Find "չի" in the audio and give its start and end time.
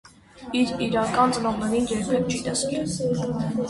2.35-2.45